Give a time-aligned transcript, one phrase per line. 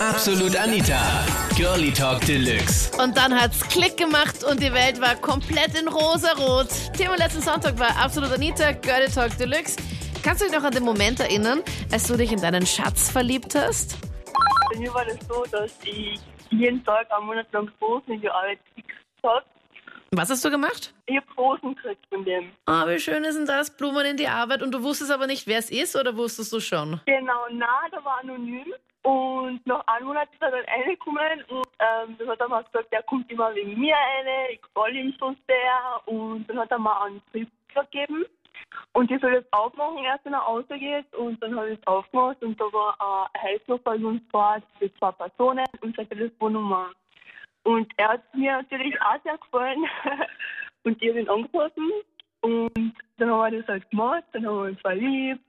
[0.00, 1.26] Absolut Anita.
[1.56, 2.96] Girlie Talk Deluxe.
[3.02, 6.68] Und dann hat's Klick gemacht und die Welt war komplett in rosa-rot.
[6.96, 9.76] Thema letzten Sonntag war Absolut Anita, Girlie Talk Deluxe.
[10.22, 13.56] Kannst du dich noch an den Moment erinnern, als du dich in deinen Schatz verliebt
[13.56, 13.98] hast?
[14.72, 16.20] Bei mir war das so, dass ich
[16.50, 18.94] jeden Tag einen Monat lang Rosen in die Arbeit gekriegt
[19.24, 19.44] habe.
[20.12, 20.94] Was hast du gemacht?
[21.06, 22.52] Ich habe Rosen gekriegt von dem.
[22.66, 23.76] Ah, wie schön ist denn das?
[23.76, 26.60] Blumen in die Arbeit und du wusstest aber nicht, wer es ist oder wusstest du
[26.60, 27.00] schon?
[27.04, 28.72] Genau, na, der war anonym.
[29.02, 32.92] Und nach einem Monat ist er dann reingekommen und ähm, dann hat er mir gesagt,
[32.92, 36.00] der kommt immer wegen mir rein, ich gefalle ihm so sehr.
[36.06, 38.24] Und dann hat er mir einen Brief gegeben.
[38.92, 41.14] Und ich soll jetzt aufmachen, erst wenn er rausgeht.
[41.14, 42.96] Und dann habe ich es aufgemacht und da war
[43.32, 46.90] ein Heißnummer in uns Fahrt für zwei Personen und seine Telefonnummer.
[47.62, 49.84] Und er hat mir natürlich auch sehr gefallen.
[50.84, 51.92] und ich habe ihn angerufen.
[52.40, 55.44] Und dann haben wir das halt gemacht, dann haben wir uns verliebt.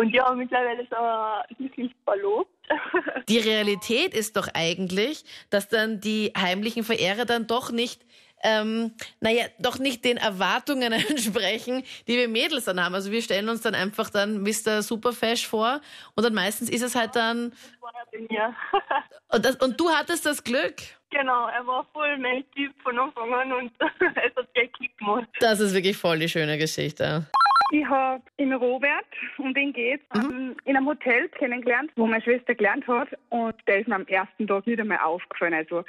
[0.00, 2.48] Und ja, mittlerweile ist er glücklich verlobt.
[3.28, 8.00] Die Realität ist doch eigentlich, dass dann die heimlichen Verehrer dann doch nicht,
[8.42, 12.94] ähm, naja, doch nicht den Erwartungen entsprechen, die wir Mädels dann haben.
[12.94, 14.80] Also wir stellen uns dann einfach dann Mr.
[14.80, 15.82] Superfash vor
[16.14, 17.50] und dann meistens ist es halt dann.
[17.50, 18.54] Das war er bei mir.
[19.32, 20.74] Und, das, und du hattest das Glück.
[21.10, 25.28] genau, er war voll mein Typ von Anfang an und es hat gleich gemacht.
[25.38, 27.28] Das ist wirklich voll die schöne Geschichte.
[27.72, 29.04] Ich habe den Robert,
[29.38, 33.08] um den geht's, ähm, in einem Hotel kennengelernt, wo meine Schwester gelernt hat.
[33.28, 35.54] Und der ist mir am ersten Tag nicht einmal aufgefallen.
[35.54, 35.84] Also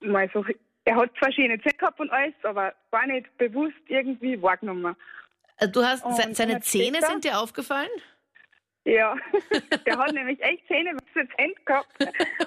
[0.00, 0.44] mal so,
[0.84, 4.96] er hat zwar schöne Zähne gehabt und alles, aber war nicht bewusst irgendwie wahrgenommen.
[5.58, 7.90] Äh, Du hast Und se- seine Zähne sind dir aufgefallen?
[8.88, 9.16] Ja,
[9.86, 11.88] der hat nämlich echt Zähne Zähne gehabt.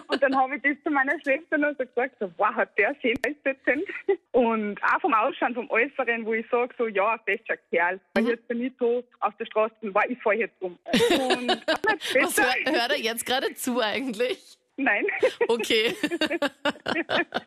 [0.08, 2.96] Und dann habe ich das zu meiner Schwester noch so gesagt, so, wow, hat der
[3.00, 3.20] Zähne
[3.64, 3.84] Zähne?
[4.32, 8.00] Und auch vom Ausschauen, vom Äußeren, wo ich sage, so, ja, bester Kerl.
[8.16, 10.80] Weil ich jetzt nicht so auf der Straße, war ich fahre jetzt um.
[10.92, 14.58] Und Was hört, hört er jetzt gerade zu eigentlich?
[14.78, 15.06] nein.
[15.48, 15.96] Okay.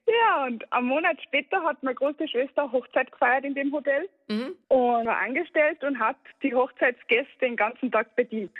[0.07, 4.55] Ja, und am Monat später hat meine große Schwester Hochzeit gefeiert in dem Hotel Mhm.
[4.69, 8.51] und war angestellt und hat die Hochzeitsgäste den ganzen Tag bedient.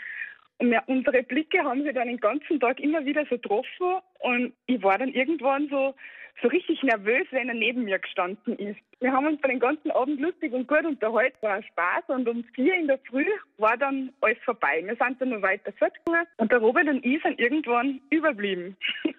[0.87, 4.97] Unsere Blicke haben sich dann den ganzen Tag immer wieder so getroffen und ich war
[4.97, 5.93] dann irgendwann so,
[6.41, 8.79] so richtig nervös, wenn er neben mir gestanden ist.
[9.01, 12.43] Wir haben uns dann den ganzen Abend lustig und gut unterhalten, war Spaß und um
[12.55, 13.25] vier in der Früh
[13.57, 14.81] war dann alles vorbei.
[14.85, 18.77] Wir sind dann noch weiter fortgegangen und der Robert und ich sind irgendwann überblieben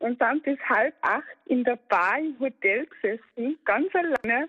[0.00, 4.48] und sind bis halb acht in der Bar im Hotel gesessen, ganz alleine.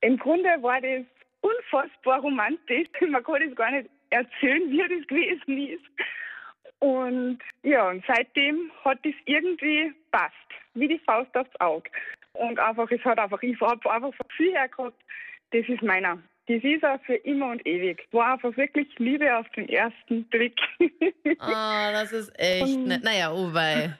[0.00, 1.04] Im Grunde war das
[1.40, 2.88] unfassbar romantisch.
[3.08, 5.84] Man kann das gar nicht erzählen, wie das gewesen ist.
[6.78, 10.34] Und ja, und seitdem hat es irgendwie passt,
[10.74, 11.90] wie die Faust aufs Auge.
[12.34, 15.02] Und einfach, es hat einfach, ich habe einfach von viel her gehabt,
[15.52, 16.18] das ist meiner.
[16.48, 18.06] Das ist auch für immer und ewig.
[18.12, 20.56] War einfach wirklich Liebe auf den ersten Blick.
[20.80, 20.86] Oh,
[21.40, 23.02] das ist echt nett.
[23.02, 23.94] Naja, oh wei.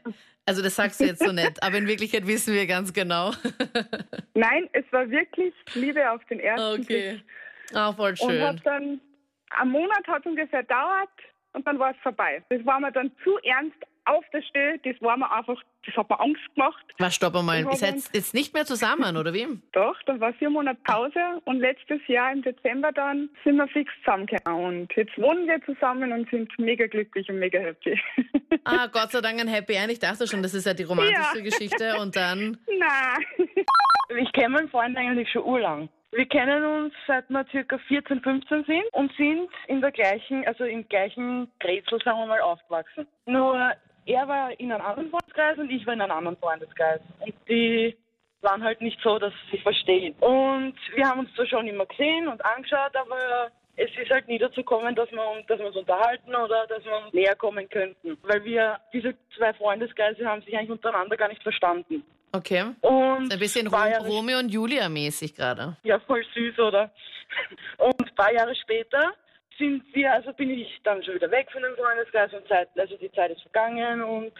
[0.44, 3.32] Also das sagst du jetzt so nett, aber in Wirklichkeit wissen wir ganz genau.
[4.34, 7.10] Nein, es war wirklich Liebe auf den ersten Okay.
[7.14, 7.24] Blick.
[7.74, 8.42] Ah, voll Und schön.
[8.42, 9.00] hat dann,
[9.50, 11.08] ein Monat hat es ungefähr dauert
[11.52, 12.42] und dann war es vorbei.
[12.50, 13.76] Das war mir dann zu ernst
[14.08, 16.84] auf der Stelle, das war mir einfach, das hat mir Angst gemacht.
[16.98, 17.62] Was, stopp einmal.
[17.64, 19.48] Ihr seid jetzt nicht mehr zusammen, oder wie?
[19.72, 23.92] Doch, dann war vier Monate Pause und letztes Jahr im Dezember dann sind wir fix
[24.04, 24.82] zusammengekommen.
[24.82, 28.00] Und jetzt wohnen wir zusammen und sind mega glücklich und mega happy.
[28.68, 29.92] Ah, Gott sei Dank ein Happy End.
[29.92, 31.44] Ich dachte schon, das ist ja die romantische Ja.
[31.44, 31.96] Geschichte.
[32.00, 33.16] Und dann, Na,
[34.18, 35.88] Ich kenne meinen Freund eigentlich schon urlang.
[36.16, 40.64] Wir kennen uns seit wir circa 14, 15 sind und sind in der gleichen, also
[40.64, 43.06] im gleichen Grätzl, sagen wir mal, aufgewachsen.
[43.26, 43.74] Nur
[44.06, 47.02] er war in einem anderen Freundeskreis und ich war in einem anderen Freundeskreis.
[47.20, 47.94] Und die
[48.40, 50.14] waren halt nicht so, dass sie verstehen.
[50.20, 54.38] Und wir haben uns zwar schon immer gesehen und angeschaut, aber es ist halt nie
[54.38, 58.16] dazu gekommen, dass wir, uns- dass wir uns unterhalten oder dass wir näher kommen könnten.
[58.22, 62.02] Weil wir, diese zwei Freundeskreise haben sich eigentlich untereinander gar nicht verstanden.
[62.36, 62.64] Okay.
[62.80, 65.76] Und Ein bisschen Jahre Romeo und Julia mäßig gerade.
[65.82, 66.90] ja, voll süß, oder?
[67.78, 69.12] Und ein paar Jahre später
[69.58, 72.96] sind wir, also bin ich dann schon wieder weg von dem Freundeskreis und Zeit, also
[72.96, 74.32] die Zeit ist vergangen und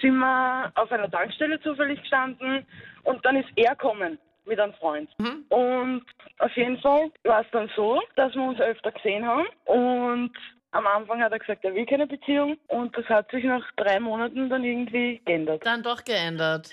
[0.00, 2.66] sind wir auf einer Tankstelle zufällig gestanden
[3.04, 5.10] und dann ist er gekommen mit einem Freund.
[5.18, 5.44] Mhm.
[5.48, 6.04] Und
[6.38, 10.32] auf jeden Fall war es dann so, dass wir uns öfter gesehen haben und
[10.70, 13.98] am Anfang hat er gesagt, er will keine Beziehung und das hat sich nach drei
[13.98, 15.64] Monaten dann irgendwie geändert.
[15.64, 16.70] Dann doch geändert.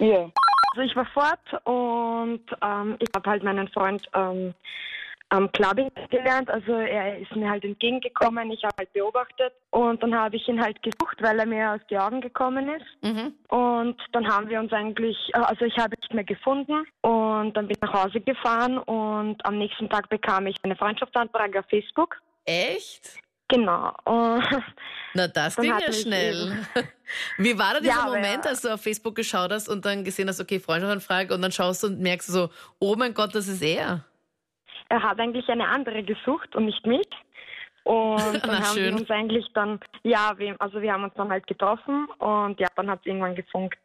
[0.00, 0.30] Ja.
[0.72, 4.54] Also ich war fort und ähm, ich habe halt meinen Freund ähm,
[5.30, 6.48] am Clubbing gelernt.
[6.50, 10.60] Also er ist mir halt entgegengekommen, ich habe halt beobachtet und dann habe ich ihn
[10.60, 12.86] halt gesucht, weil er mir aus den Augen gekommen ist.
[13.02, 13.34] Mhm.
[13.48, 17.56] Und dann haben wir uns eigentlich, äh, also ich habe ihn nicht mehr gefunden und
[17.56, 21.66] dann bin ich nach Hause gefahren und am nächsten Tag bekam ich eine Freundschaftsanfrage auf
[21.66, 22.16] Facebook.
[22.44, 23.18] Echt?
[23.50, 23.92] Genau.
[24.04, 24.42] Und
[25.14, 26.64] Na, das Dann ging ja schnell.
[27.38, 28.50] Wie war da dieser Ja, Moment, ja.
[28.50, 31.82] als du auf Facebook geschaut hast und dann gesehen hast, okay, Freundschaftsanfrage und dann schaust
[31.82, 32.48] du und merkst so,
[32.78, 34.04] oh mein Gott, das ist er.
[34.88, 37.08] er hat eigentlich eine andere gesucht und nicht mich.
[37.82, 38.94] Und Na, dann haben schön.
[38.94, 42.68] wir uns eigentlich dann, ja, wir, also wir haben uns dann halt getroffen und ja,
[42.76, 43.78] dann hat es irgendwann gefunkt.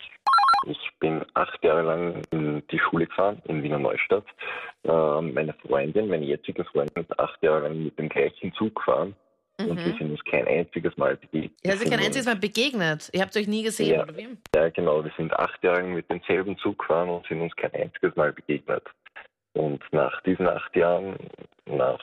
[0.68, 4.26] Ich bin acht Jahre lang in die Schule gefahren, in Wiener Neustadt.
[4.84, 9.16] Ähm, meine Freundin, meine jetzige Freundin, ist acht Jahre lang mit dem gleichen Zug gefahren.
[9.58, 9.98] Und wir Mhm.
[9.98, 11.54] sind uns kein einziges Mal begegnet.
[11.64, 13.10] Ihr habt euch kein einziges Mal begegnet.
[13.14, 14.04] Ihr habt euch nie gesehen, Ja.
[14.04, 14.28] oder wie?
[14.54, 15.04] Ja, genau.
[15.04, 18.84] Wir sind acht Jahre mit demselben Zug gefahren und sind uns kein einziges Mal begegnet.
[19.54, 21.16] Und nach diesen acht Jahren,
[21.66, 22.02] nach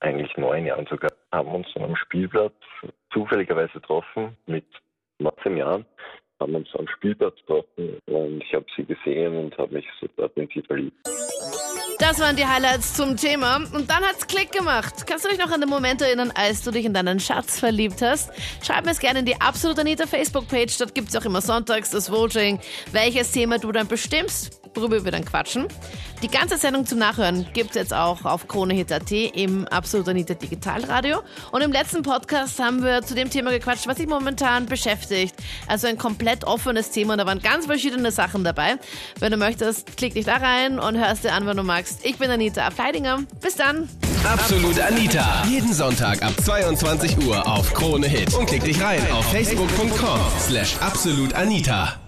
[0.00, 2.52] eigentlich neun Jahren sogar, haben wir uns am Spielplatz
[3.12, 4.66] zufälligerweise getroffen, mit
[5.18, 5.86] 19 Jahren,
[6.40, 10.48] haben uns am Spielplatz getroffen und ich habe sie gesehen und habe mich sofort in
[10.48, 10.98] sie verliebt.
[12.02, 13.58] Das waren die Highlights zum Thema.
[13.72, 15.06] Und dann hat's Klick gemacht.
[15.06, 18.02] Kannst du dich noch an den Moment erinnern, als du dich in deinen Schatz verliebt
[18.02, 18.30] hast?
[18.60, 20.78] Schreib mir es gerne in die Absolut Anita Facebook-Page.
[20.78, 22.58] Dort gibt's auch immer sonntags das Voting,
[22.90, 25.66] welches Thema du dann bestimmst, worüber wir dann quatschen.
[26.22, 31.22] Die ganze Sendung zum Nachhören gibt's jetzt auch auf KroneHit.at im Absolut Anita Digitalradio.
[31.50, 35.34] Und im letzten Podcast haben wir zu dem Thema gequatscht, was sich momentan beschäftigt.
[35.66, 37.14] Also ein komplett offenes Thema.
[37.14, 38.76] Und da waren ganz verschiedene Sachen dabei.
[39.18, 42.04] Wenn du möchtest, klick dich da rein und hörst dir an, wenn du magst.
[42.04, 43.24] Ich bin Anita Ableidinger.
[43.40, 43.88] Bis dann.
[44.24, 45.44] Absolut Anita.
[45.48, 48.32] Jeden Sonntag ab 22 Uhr auf Krone Hit.
[48.34, 52.01] Und klick dich rein auf facebook.com slash absolutanita.